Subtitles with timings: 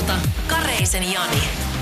[0.00, 0.12] ilta,
[0.48, 1.36] Kareisen Jani.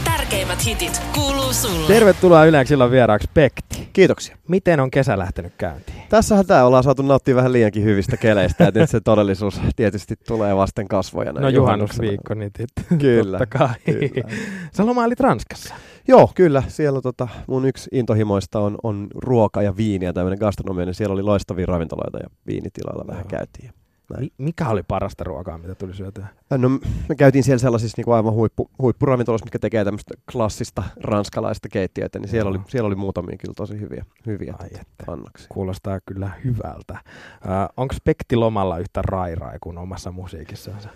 [0.04, 1.86] Tärkeimmät hitit kuuluu sulle.
[1.86, 3.88] Tervetuloa Yleensä silloin vieraaksi Pekti.
[3.92, 4.36] Kiitoksia.
[4.48, 6.02] Miten on kesä lähtenyt käyntiin?
[6.08, 10.56] Tässähän tämä ollaan saatu nauttia vähän liiankin hyvistä keleistä, ja nyt se todellisuus tietysti tulee
[10.56, 11.32] vasten kasvoja.
[11.32, 12.50] näin No juhannusviikko, niin
[12.98, 13.74] Kyllä, totta kai.
[13.84, 14.28] kyllä.
[14.72, 15.74] Sä lomailit Ranskassa.
[16.08, 16.62] Joo, kyllä.
[16.68, 21.12] Siellä tota, mun yksi intohimoista on, on ruoka ja viini ja tämmöinen gastronomia, niin siellä
[21.12, 23.38] oli loistavia ravintoloita ja viinitiloilla vähän Joo.
[23.38, 23.77] käytiin.
[24.10, 24.24] Näin.
[24.38, 26.26] Mi- mikä oli parasta ruokaa, mitä tuli syötyä?
[26.50, 26.68] No,
[27.08, 32.18] me käytiin siellä sellaisissa niin kuin aivan huippu, huippuravintoloissa, mitkä tekee tämmöistä klassista ranskalaista keittiötä,
[32.18, 32.58] niin siellä Joo.
[32.60, 35.12] oli, siellä oli muutamia kyllä tosi hyviä, hyviä Ai tota, että.
[35.12, 35.46] annoksia.
[35.50, 36.94] Kuulostaa kyllä hyvältä.
[36.94, 40.88] Äh, Onko Pekti lomalla yhtä rairai kuin omassa musiikissansa?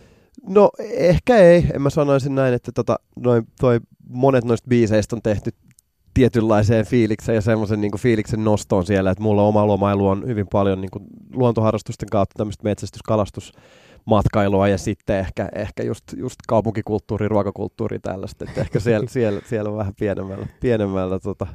[0.49, 5.23] No ehkä ei, en mä sanoisin näin, että tota, noin, toi, monet noista biiseistä on
[5.23, 5.51] tehty
[6.15, 10.81] tietynlaiseen fiilikseen ja semmoisen niin fiiliksen nostoon siellä, että mulla oma lomailu on hyvin paljon
[10.81, 13.03] niin kuin luontoharrastusten kautta tämmöistä metsästys,
[14.05, 19.77] matkailua ja sitten ehkä, ehkä just, just kaupunkikulttuuri, ruokakulttuuri tällaista, että ehkä siellä, siellä, siellä
[19.77, 21.47] vähän pienemmällä, pienemmällä tota,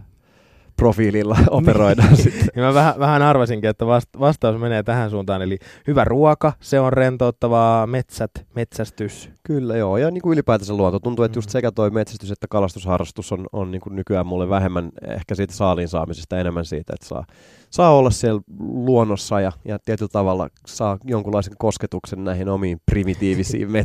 [0.78, 2.47] profiililla operoidaan sitten.
[2.56, 6.80] Ja mä vähän, vähän arvasinkin, että vast, vastaus menee tähän suuntaan, eli hyvä ruoka, se
[6.80, 9.30] on rentouttavaa, metsät, metsästys.
[9.44, 11.00] Kyllä joo, ja niin kuin ylipäätänsä luonto.
[11.00, 11.52] Tuntuu, että just Mm.
[11.52, 15.88] sekä toi metsästys että kalastusharrastus on, on niin kuin nykyään mulle vähemmän ehkä siitä saaliin
[15.88, 17.25] saamisesta, enemmän siitä, että saa,
[17.70, 23.72] saa olla siellä luonnossa ja, ja tietyllä tavalla saa jonkunlaisen kosketuksen näihin omiin primitiivisiin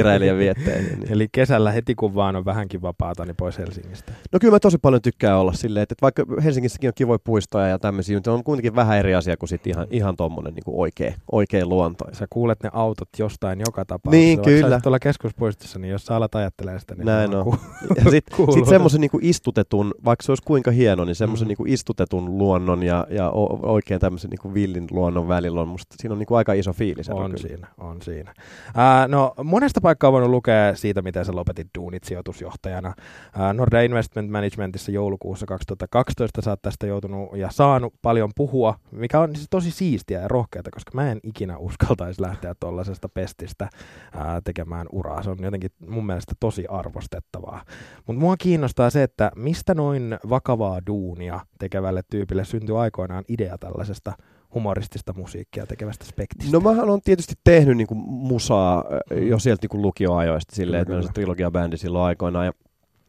[0.00, 0.98] metsästäjäkeräilijävietteihin.
[1.00, 1.12] Niin.
[1.12, 4.12] Eli kesällä heti kun vaan on vähänkin vapaata, niin pois Helsingistä.
[4.32, 7.66] No kyllä mä tosi paljon tykkään olla silleen, että, että vaikka Helsingissäkin on kivoja puistoja
[7.68, 11.12] ja tämmöisiä, mutta on kuitenkin vähän eri asia kuin sit ihan, ihan tommonen niin oikea,
[11.32, 12.04] oikea luonto.
[12.12, 14.20] Sä kuulet ne autot jostain joka tapauksessa.
[14.24, 14.80] Niin, Vaikka kyllä.
[14.80, 17.44] tuolla keskuspuistossa, niin jos sä alat ajattelemaan sitä, niin Näin on.
[17.44, 17.56] ku-
[18.04, 21.48] Ja sitten sit semmoisen niinku istutetun, vaikka se olisi kuinka hieno, niin semmoisen Mm.
[21.48, 23.25] niinku istutetun luonnon ja, ja
[23.62, 27.08] oikein tämmöisen niinku villin luonnon välillä on musta, siinä on niinku aika iso fiilis.
[27.08, 27.36] On kyllä.
[27.36, 28.34] siinä, on siinä.
[28.74, 32.94] Ää, no monesta paikkaa on voinut lukea siitä, miten sä lopetit duunit sijoitusjohtajana.
[33.38, 39.20] Ää, Nordea Investment Managementissa joulukuussa 2012 sä oot tästä joutunut ja saanut paljon puhua, mikä
[39.20, 43.68] on siis tosi siistiä ja rohkeata, koska mä en ikinä uskaltaisi lähteä tuollaisesta pestistä
[44.12, 45.22] ää, tekemään uraa.
[45.22, 47.62] Se on jotenkin mun mielestä tosi arvostettavaa.
[48.06, 52.76] Mutta mua kiinnostaa se, että mistä noin vakavaa duunia tekevälle tyypille syntyi
[53.16, 54.12] aikoinaan idea tällaisesta
[54.54, 56.56] humoristista musiikkia tekevästä spektistä.
[56.56, 61.06] No mähän on tietysti tehnyt niinku musaa äh, jo sieltä niinku lukioajoista silleen, että meillä
[61.06, 62.46] se trilogia-bändi silloin aikoinaan.
[62.46, 62.52] Ja,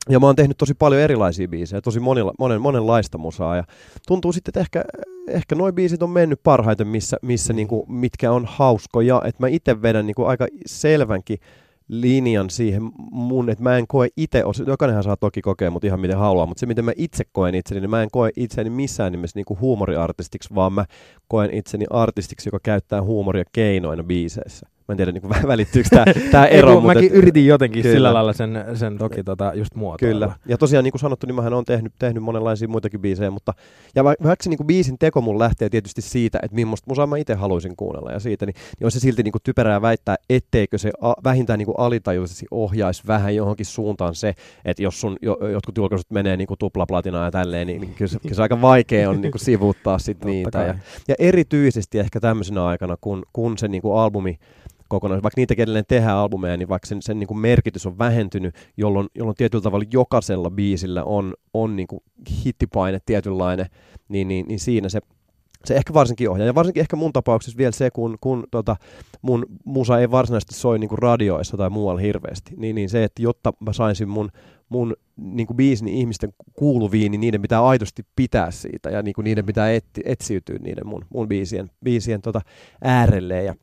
[0.09, 3.55] ja mä oon tehnyt tosi paljon erilaisia biisejä, tosi monilla, monen, monenlaista musaa.
[3.55, 3.63] Ja
[4.07, 4.83] tuntuu sitten, että ehkä,
[5.27, 7.55] ehkä noi biisit on mennyt parhaiten, missä, missä Mm.
[7.55, 9.21] niinku, mitkä on hauskoja.
[9.25, 11.39] Että mä itse vedän niinku aika selvänkin
[11.87, 16.17] linjan siihen mun, että mä en koe itse, jokainenhan saa toki kokea mut ihan miten
[16.17, 19.37] haluaa, mutta se miten mä itse koen itseni, niin mä en koe itseäni missään nimessä
[19.37, 20.85] niinku huumoriartistiksi, vaan mä
[21.27, 24.67] koen itseni artistiksi, joka käyttää huumoria keinoina biiseissä.
[24.87, 26.73] Mä en tiedä, niin välittyykö tämä, tämä ero.
[26.73, 27.95] mutta mäkin et- yritin jotenkin Kyllä.
[27.95, 30.25] sillä lailla sen, sen toki tota, just muotoilla.
[30.25, 30.37] Kyllä.
[30.47, 33.53] Ja tosiaan niin kuin sanottu, niin mähän on tehnyt, tehnyt monenlaisia muitakin biisejä, mutta
[33.95, 37.07] ja va- vaikka se niin kuin biisin teko mun lähtee tietysti siitä, että millaista musaa
[37.07, 40.15] mä itse haluaisin kuunnella ja siitä, niin, niin on se silti niin kuin typerää väittää,
[40.29, 44.33] etteikö se a, vähintään niin kuin alitajuisesti ohjaisi vähän johonkin suuntaan se,
[44.65, 48.09] että jos sun jo, jotkut julkaisut menee niin kuin tuplaplatinaa ja tälleen, niin, niin kyllä,
[48.09, 50.51] se, kyllä se aika vaikea on niin kuin sivuuttaa sit niitä.
[50.51, 50.67] kai.
[50.67, 50.75] Ja,
[51.07, 54.37] ja erityisesti ehkä tämmöisenä aikana, kun, kun se niin kuin albumi
[54.87, 58.55] kokonaisuus, vaikka niitä edelleen tehdään albumeja, niin vaikka sen, sen niin kuin merkitys on vähentynyt,
[58.77, 62.03] jolloin, jolloin tietyllä tavalla jokaisella biisillä on, on niin kuin
[62.45, 63.65] hittipaine tietynlainen,
[64.09, 64.99] niin, niin, niin siinä se,
[65.65, 66.47] se ehkä varsinkin ohjaa.
[66.47, 68.75] Ja varsinkin ehkä mun tapauksessa vielä se, kun, kun tota,
[69.21, 73.21] mun musa ei varsinaisesti soi niin kuin radioissa tai muualla hirveästi, niin, niin se, että
[73.21, 74.29] jotta mä saisin mun,
[74.69, 79.23] mun niin kuin biisin ihmisten kuuluviin, niin niiden pitää aidosti pitää siitä ja niin kuin
[79.23, 79.67] niiden pitää
[80.05, 82.41] etsiytyä niiden mun, mun biisien, biisien tota
[82.81, 83.55] äärelle ja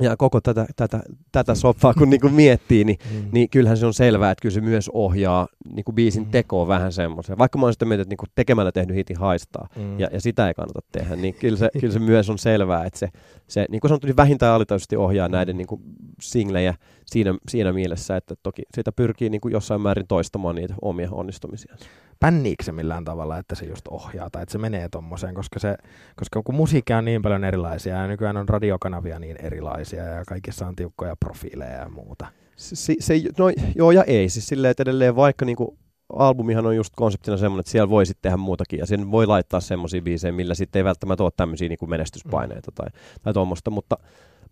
[0.00, 1.00] ja koko tätä, tätä,
[1.32, 3.28] tätä soppaa kun niinku miettii, niin, Mm.
[3.32, 6.30] niin kyllähän se on selvää, että kyllä se myös ohjaa niinku biisin Mm.
[6.30, 7.38] tekoa vähän semmoiseen.
[7.38, 10.00] Vaikka mä oon sitä mieltä, että niinku tekemällä tehnyt hitin haistaa, Mm.
[10.00, 12.98] ja, ja sitä ei kannata tehdä, niin kyllä se, kyllä se myös on selvää, että
[12.98, 13.08] se,
[13.48, 15.80] se niin kuin sanottu, niin vähintään alitajuisesti ohjaa näiden niin kuin
[16.20, 16.74] singlejä
[17.06, 21.76] siinä, siinä mielessä, että toki sitä pyrkii niin kuin jossain määrin toistamaan niitä omia onnistumisia.
[22.20, 25.76] Pänniikö se millään tavalla, että se just ohjaa tai että se menee tommoseen, koska, se,
[26.16, 30.66] koska kun musiikkia on niin paljon erilaisia ja nykyään on radiokanavia niin erilaisia ja kaikissa
[30.66, 32.26] on tiukkoja profiileja ja muuta.
[32.56, 35.78] Se, se, no, joo ja ei, siis silleen, että edelleen vaikka niin kuin
[36.12, 39.60] albumihan on just konseptina semmoinen, että siellä voi sitten tehdä muutakin ja sen voi laittaa
[39.60, 42.86] semmoisia biisejä, millä sitten ei välttämättä ole tämmöisiä niin menestyspaineita tai,
[43.22, 43.98] tai tuommoista, mutta,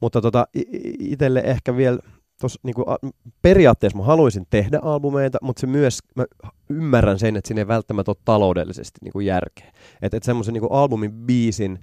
[0.01, 0.47] mutta tota,
[0.99, 1.99] itselle ehkä vielä
[2.43, 2.87] tos, niin kuin,
[3.43, 6.25] periaatteessa mä haluaisin tehdä albumeita, mutta se myös, mä
[6.69, 9.73] ymmärrän sen, että siinä ei välttämättä ole taloudellisesti niin kuin järkeä.
[10.03, 11.79] Että et semmoisen niin albumin biisin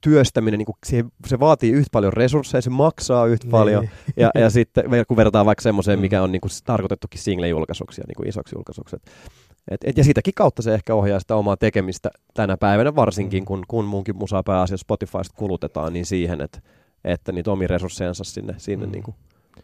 [0.00, 3.50] työstäminen, niin kuin se, se vaatii yhtä paljon resursseja, se maksaa yhtä niin.
[3.50, 6.00] paljon, ja, ja sitten kun verrataan vaikka semmoiseen, mm.
[6.00, 8.96] mikä on niin kuin tarkoitettukin single-julkaisuksi ja niin kuin isoksi julkaisuksi.
[9.70, 13.46] Et, et, ja sitäkin kautta se ehkä ohjaa sitä omaa tekemistä tänä päivänä, varsinkin mm.
[13.46, 16.60] kun, kun munkin musaa pääasiassa Spotifysta kulutetaan, niin siihen, että,
[17.04, 18.92] että niitä omia resurssejansa sinne, sinne mm.
[18.92, 19.14] niin kuin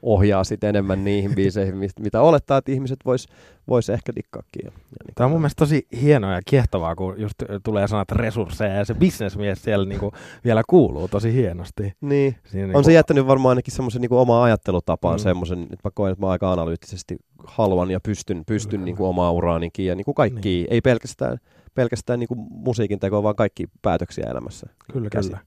[0.02, 3.28] ohjaa sitten enemmän niihin biiseihin, mitä olettaa, että ihmiset vois,
[3.68, 4.64] vois ehkä dikkaakin.
[4.64, 7.34] Ja, ja niin Tämä on mun mielestä tosi hienoa ja kiehtovaa, kun just
[7.64, 10.12] tulee sanat resursseja ja se bisnesmies siellä niinku
[10.44, 11.92] vielä kuuluu tosi hienosti.
[12.00, 12.82] Niin, Siinä on niinku...
[12.82, 15.22] se jättänyt varmaan ainakin semmoisen niinku omaa ajattelutapaan mm.
[15.22, 19.86] semmoisen, että mä koen, että mä aika analyyttisesti haluan ja pystyn, pystyn niinku omaa uraanikin
[19.86, 20.66] ja niinku kaikki, niin.
[20.70, 21.38] ei pelkästään,
[21.74, 25.38] pelkästään niinku musiikin tekoa, vaan kaikki päätöksiä elämässä kyllä, kyllä.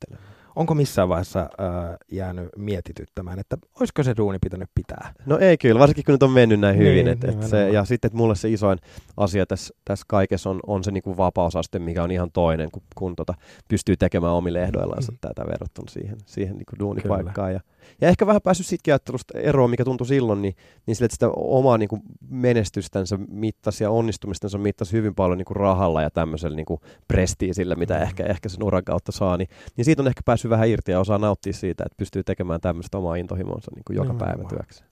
[0.58, 5.14] Onko missään vaiheessa äh, jäänyt mietityttämään, että olisiko se duuni pitänyt pitää?
[5.26, 6.94] No ei kyllä, varsinkin kun nyt on mennyt näin hyvin.
[6.94, 8.80] Niin, et, et se, ja sitten, että mulle se isoin
[9.18, 13.16] asia tässä, tässä kaikessa on, on se niinku vapausaste, mikä on ihan toinen, kun, kun
[13.16, 13.34] tota,
[13.70, 15.18] pystyy tekemään omille ehdoillaan mm.
[15.22, 17.54] tätä verrattuna siihen, siihen niinku duunipaikkaan.
[17.54, 17.60] Ja,
[18.02, 20.56] ja ehkä vähän päässyt siitä ajattelusta eroon, mikä tuntui silloin, niin,
[20.86, 25.46] niin sille, että sitä omaa niin kuin menestystänsä mittasi ja onnistumistensa mittasi hyvin paljon niin
[25.46, 28.02] kuin rahalla ja tämmöisellä niin kuin prestiisillä, mitä mm.
[28.02, 31.00] ehkä, ehkä sen uran kautta saa, niin, niin siitä on ehkä päässyt vähän irti ja
[31.00, 34.84] osaa nauttia siitä, että pystyy tekemään tämmöistä omaa intohimonsa niin kuin joka no, päivä työksi.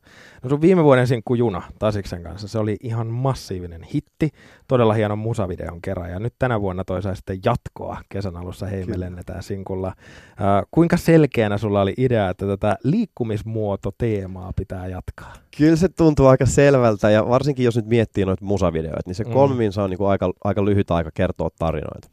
[0.44, 4.30] No sun viime vuoden sinkku Juna Tasiksen kanssa, se oli ihan massiivinen hitti,
[4.68, 9.00] todella hieno musavideon kerran ja nyt tänä vuonna toisaalta sitten jatkoa kesän alussa hei me
[9.00, 9.88] lennetään sinkulla.
[9.88, 15.34] Äh, kuinka selkeänä sulla oli idea, että tätä liikkumismuoto-teemaa pitää jatkaa?
[15.57, 19.31] Kyllä se tuntuu aika selvältä ja varsinkin jos nyt miettii noita musavideoita, niin se mm.
[19.31, 22.07] kolmin saa niinku aika, aika lyhyt aika kertoa tarinoita.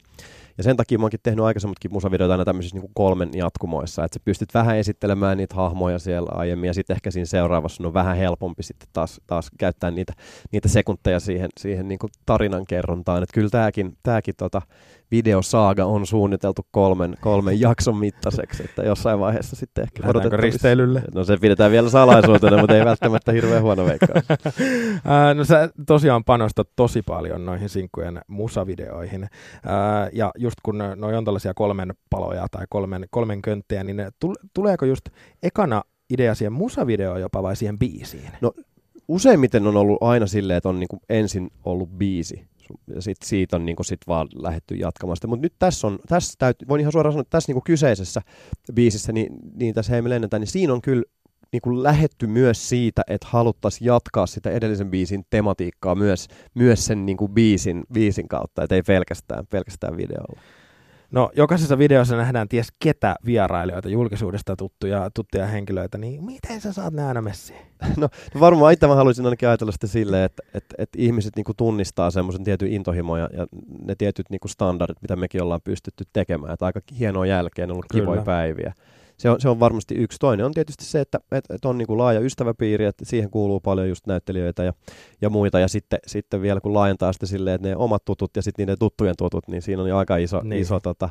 [0.57, 4.23] Ja sen takia mä oonkin tehnyt aikaisemmatkin musavideoita aina tämmöisissä niin kolmen jatkumoissa, että sä
[4.25, 8.63] pystyt vähän esittelemään niitä hahmoja siellä aiemmin ja sitten ehkä siinä seuraavassa on vähän helpompi
[8.63, 10.13] sitten taas, taas käyttää niitä,
[10.51, 13.23] niitä sekunteja siihen, siihen niin tarinan kerrontaan.
[13.23, 14.61] Että kyllä tämäkin, tämäkin tota,
[15.13, 20.03] videosaaga on suunniteltu kolmen, kolmen jakson mittaiseksi, että jossain vaiheessa sitten ehkä
[20.37, 21.01] risteilylle?
[21.13, 24.25] No se pidetään vielä salaisuutena, mutta ei välttämättä hirveän huono veikkaus.
[25.37, 29.27] no sä tosiaan panostat tosi paljon noihin sinkkujen musavideoihin.
[30.13, 34.01] ja just kun noi on tällaisia kolmen paloja tai kolmen, kolmen könttejä, niin
[34.53, 35.09] tuleeko just
[35.43, 38.31] ekana idea siihen musavideoon jopa vai siihen biisiin?
[38.41, 38.51] No
[39.07, 42.52] useimmiten on ollut aina silleen, että on niinku ensin ollut biisi
[42.95, 45.27] ja sit siitä on niinku sit vaan lähdetty jatkamaan sitä.
[45.27, 48.21] Mutta nyt tässä on, tässä täytyy, voin ihan suoraan sanoa, että tässä niinku kyseisessä
[48.73, 51.03] biisissä, niin, niin tässä me lennetään, niin siinä on kyllä
[51.51, 57.27] niinku lähetty myös siitä, että haluttaisiin jatkaa sitä edellisen biisin tematiikkaa myös, myös sen niinku
[57.27, 60.41] biisin, biisin kautta, että ei pelkästään, pelkästään videolla.
[61.13, 66.93] No, jokaisessa videossa nähdään ties ketä vierailijoita, julkisuudesta tuttuja, tuttuja henkilöitä, niin miten sä saat
[66.93, 67.59] ne aina messiin?
[67.97, 71.53] No, no varmaan itse mä haluaisin ainakin ajatella sitä silleen, että, että, että ihmiset niinku
[71.53, 73.47] tunnistaa semmoisen tietyn intohimon ja, ja
[73.85, 76.53] ne tietyt niinku standardit, mitä mekin ollaan pystytty tekemään.
[76.53, 78.03] Että aika hienoa jälkeen, on ollut Kyllä.
[78.03, 78.73] kivoja päiviä
[79.17, 80.19] se on, se on varmasti yksi.
[80.19, 83.59] Toinen on tietysti se, että, että, että on niin kuin laaja ystäväpiiri, että siihen kuuluu
[83.59, 84.73] paljon just näyttelijöitä ja,
[85.21, 85.59] ja muita.
[85.59, 88.79] Ja sitten, sitten vielä kun laajentaa sitä silleen, että ne omat tutut ja sitten niiden
[88.79, 90.61] tuttujen tutut, niin siinä on jo aika iso, niin.
[90.61, 91.09] iso tota,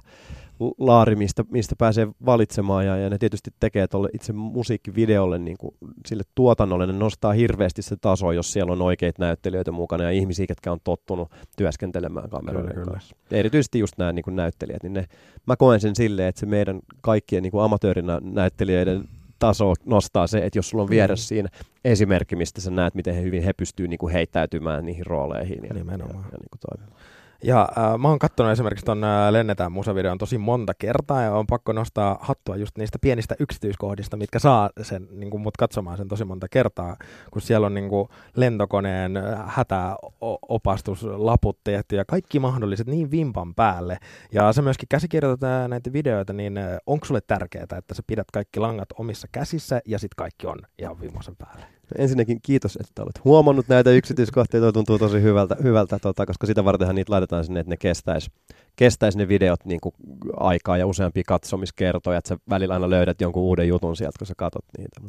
[0.78, 5.74] laari, mistä, mistä pääsee valitsemaan ja, ja ne tietysti tekee tuolle itse musiikkivideolle niin kuin
[6.06, 10.46] sille tuotannolle, ne nostaa hirveästi se taso, jos siellä on oikeita näyttelijöitä mukana ja ihmisiä,
[10.48, 13.16] jotka on tottunut työskentelemään kameroiden kyllä, kanssa.
[13.28, 13.40] Kyllä.
[13.40, 15.04] Erityisesti just nämä niin kuin näyttelijät, niin ne,
[15.46, 19.08] mä koen sen silleen, että se meidän kaikkien niin kuin amatöörinä näyttelijöiden
[19.38, 21.48] taso nostaa se, että jos sulla on vieressä siinä
[21.84, 25.76] esimerkki, mistä sä näet, miten he hyvin he pystyy niin kuin heittäytymään niihin rooleihin ja,
[25.76, 27.00] ja, ja, ja niin kuin toimimaan.
[27.44, 31.46] Ja äh, mä oon katsonut esimerkiksi ton äh, Lennetään musavideon tosi monta kertaa ja on
[31.46, 36.08] pakko nostaa hattua just niistä pienistä yksityiskohdista, mitkä saa sen, niin kuin mut katsomaan sen
[36.08, 36.96] tosi monta kertaa,
[37.30, 43.98] kun siellä on niin kuin lentokoneen äh, hätäopastuslaput tehty ja kaikki mahdolliset niin vimpan päälle.
[44.32, 48.30] Ja se myöskin käsikirjoitat äh, näitä videoita, niin äh, onko sulle tärkeää, että sä pidät
[48.32, 51.81] kaikki langat omissa käsissä ja sitten kaikki on ihan viimeisen päälle?
[51.98, 54.60] Ensinnäkin kiitos, että olet huomannut näitä yksityiskohtia.
[54.60, 58.30] Tuo tuntuu tosi hyvältä, hyvältä tota, koska sitä vartenhan niitä laitetaan sinne, että ne kestäisi
[58.76, 59.94] kestäisi ne videot niin kuin
[60.36, 64.34] aikaa ja useampia katsomiskertoja, että sä välillä aina löydät jonkun uuden jutun sieltä, kun sä
[64.36, 65.00] katot niitä.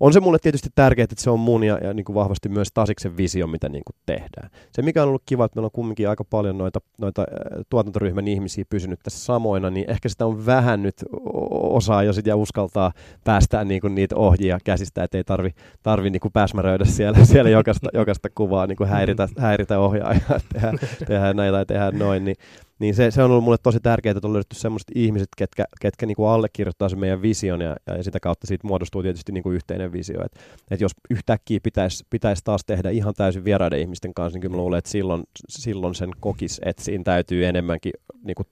[0.00, 2.68] On se mulle tietysti tärkeää, että se on mun ja, ja niin kuin vahvasti myös
[2.74, 4.50] Tasiksen visio, mitä niin kuin tehdään.
[4.72, 7.24] Se mikä on ollut kiva, että meillä on kumminkin aika paljon noita, noita
[7.68, 11.04] tuotantoryhmän ihmisiä pysynyt tässä samoina, niin ehkä sitä on vähän nyt
[11.50, 12.92] osaa jo sit ja uskaltaa
[13.24, 15.50] päästää niin kuin niitä ohjia käsistä, että ei tarvi,
[15.82, 20.72] tarvi niin kuin pääsmäröidä siellä, siellä jokaista, jokaista kuvaa, niin kuin häiritä, häiritä ohjaajaa, tehdä,
[21.06, 22.36] tehdä näin tai tehdä noin, niin
[22.82, 26.06] niin se, se on ollut mulle tosi tärkeää, että on löydetty sellaiset ihmiset, ketkä, ketkä
[26.06, 29.54] niin kuin allekirjoittaa sen meidän vision ja, ja sitä kautta siitä muodostuu tietysti niin kuin
[29.54, 30.24] yhteinen visio.
[30.24, 34.56] Että et jos yhtäkkiä pitäisi pitäis taas tehdä ihan täysin vieraiden ihmisten kanssa, niin kyllä
[34.56, 37.92] mä luulen, että silloin, silloin sen kokis, että siinä täytyy enemmänkin
[38.24, 38.46] niin kuin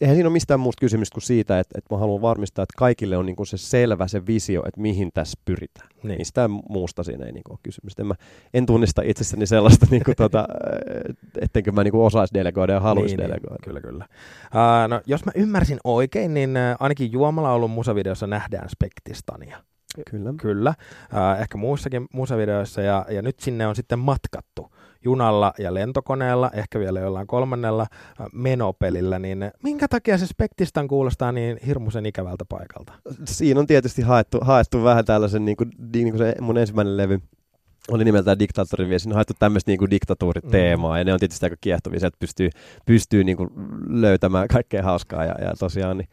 [0.00, 3.16] eihän siinä ole mistään muusta kysymys kuin siitä, että, että mä haluan varmistaa, että kaikille
[3.16, 5.88] on niin kuin se selvä se visio, että mihin tässä pyritään.
[6.02, 6.18] Niin.
[6.18, 7.92] Mistään muusta siinä ei niin kuin ole kysymys.
[7.98, 8.14] En, mä,
[8.54, 10.48] en tunnista itsessäni sellaista, niin kuin tota,
[11.40, 13.54] ettenkö mä niin kuin osaisi delegoida ja haluaisi niin, delegoida.
[13.54, 14.06] Niin, kyllä, kyllä.
[14.44, 16.50] Uh, no, jos mä ymmärsin oikein, niin
[16.80, 19.62] ainakin Juomalaulun musavideossa nähdään Spektistania.
[20.10, 20.34] Kyllä.
[20.36, 20.74] Kyllä,
[21.12, 24.70] uh, ehkä muissakin musavideoissa, ja, ja nyt sinne on sitten matkattu
[25.06, 27.86] junalla ja lentokoneella, ehkä vielä jollain kolmannella
[28.32, 32.92] menopelillä, niin minkä takia se Spektistan kuulostaa niin hirmuisen ikävältä paikalta?
[33.24, 37.20] Siinä on tietysti haettu, haettu vähän tällaisen, niin kuin, niin kuin se mun ensimmäinen levy,
[37.90, 38.98] oli nimeltään Diktaattorin vie.
[38.98, 40.98] Siinä on haettu tämmöistä niin diktatuuriteemaa, mm.
[40.98, 42.50] ja ne on tietysti aika kiehtovia, että pystyy,
[42.86, 43.50] pystyy niin kuin
[43.88, 46.08] löytämään kaikkea hauskaa, ja, ja tosiaan niin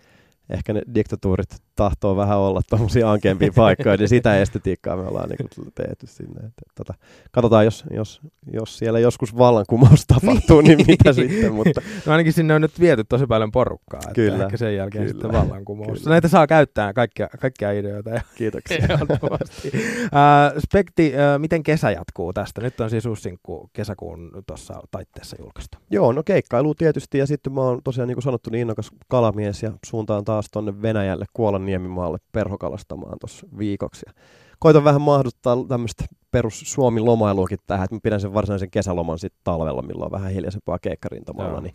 [0.50, 5.72] ehkä ne diktatuurit tahtoo vähän olla tuommoisia ankeampia paikkoja, niin sitä estetiikkaa me ollaan niin
[5.76, 6.40] tehty sinne.
[6.40, 6.94] Että, tota,
[7.32, 8.22] katsotaan, jos, jos,
[8.54, 11.54] jos siellä joskus vallankumous tapahtuu, niin mitä sitten.
[11.54, 11.82] Mutta...
[12.06, 15.14] No ainakin sinne on nyt viety tosi paljon porukkaa, että kyllä, ehkä sen jälkeen kyllä,
[15.14, 16.00] sitten vallankumous.
[16.00, 16.14] Kyllä.
[16.14, 18.10] Näitä saa käyttää kaikkia, kaikkia ideoita.
[18.10, 18.88] Ja Kiitoksia.
[19.02, 22.62] uh, Spekti, uh, miten kesä jatkuu tästä?
[22.62, 25.78] Nyt on siis uusinkku kesäkuun tuossa taitteessa julkaistu.
[25.90, 29.64] Joo, no keikkailu tietysti ja sitten mä oon tosiaan niin kuin sanottu niin innokas kalamies
[29.64, 34.06] ja suuntaan taas tuonne Venäjälle Kuolan Niemimaalle perhokalastamaan tuossa viikoksi.
[34.08, 34.14] Ja
[34.60, 39.42] koitan vähän mahduttaa tämmöistä perus Suomi lomailuakin tähän, että mä pidän sen varsinaisen kesäloman sitten
[39.44, 41.74] talvella, milloin on vähän hiljaisempaa keikkarintamalla, niin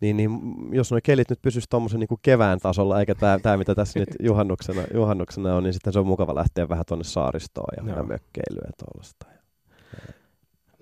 [0.00, 0.30] niin, niin
[0.72, 4.82] jos nuo kelit nyt pysyisi tuommoisen niin kevään tasolla, eikä tämä, mitä tässä nyt juhannuksena,
[4.94, 8.72] juhannuksena on, niin sitten se on mukava lähteä vähän tuonne saaristoon ja, ja mökkeilyä ja
[8.84, 9.26] tuollaista.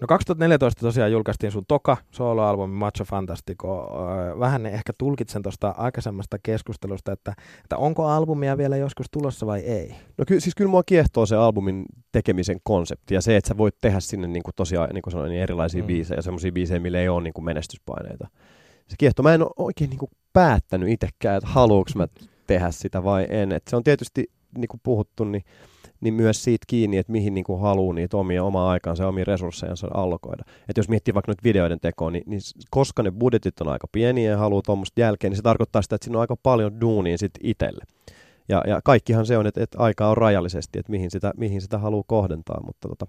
[0.03, 3.91] No 2014 tosiaan julkaistiin sun toka soloalbumi Macho Fantastico.
[4.39, 9.95] Vähän ehkä tulkitsen tuosta aikaisemmasta keskustelusta, että, että onko albumia vielä joskus tulossa vai ei?
[10.19, 13.75] No ky- siis kyllä mua kiehtoo se albumin tekemisen konsepti ja se, että sä voit
[13.81, 15.87] tehdä sinne niin kuin tosiaan niin kuin sanoin, niin erilaisia mm.
[15.87, 18.29] biisejä, semmoisia biisejä, millä ei ole niin kuin menestyspaineita.
[18.89, 19.23] Se kiehtoo.
[19.23, 22.09] Mä en ole oikein niin kuin päättänyt itsekään, että haluuks mä
[22.47, 23.53] tehdä sitä vai en.
[23.53, 25.45] Et se on tietysti niin kuin puhuttu, niin
[26.03, 29.25] niin myös siitä kiinni, että mihin niin kuin haluaa niitä omia, omaa aikaansa ja omia
[29.25, 30.45] resurssejansa allokoida.
[30.69, 32.41] Että jos miettii vaikka nyt videoiden tekoa, niin, niin
[32.71, 36.05] koska ne budjetit on aika pieniä ja haluaa tuommoista jälkeen, niin se tarkoittaa sitä, että
[36.05, 37.85] siinä on aika paljon duunia sitten itselle.
[38.49, 41.79] Ja, ja kaikkihan se on, että, että aikaa on rajallisesti, että mihin sitä, mihin sitä
[41.79, 43.07] haluaa kohdentaa, mutta tota,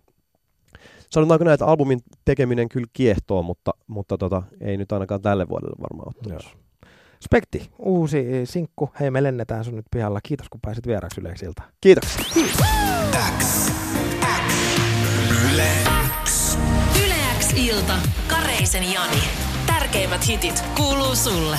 [1.10, 5.76] sanotaanko näin, että albumin tekeminen kyllä kiehtoo, mutta, mutta tota, ei nyt ainakaan tälle vuodelle
[5.82, 6.44] varmaan ole
[7.24, 8.89] Spekti, uusi sinkku.
[9.00, 10.20] Hei, me lennetään sun nyt pihalla.
[10.24, 11.62] Kiitos, kun pääsit vieraksi Yleksiltä.
[11.82, 12.18] Kiitos.
[13.39, 13.72] X.
[17.39, 17.94] X ilta.
[18.27, 19.24] Kareisen Jani.
[19.65, 21.58] Tärkeimmät hitit kuuluu sulle.